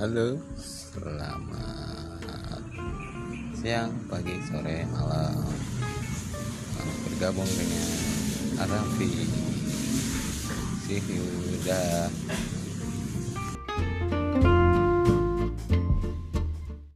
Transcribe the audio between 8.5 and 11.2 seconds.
Arafi. See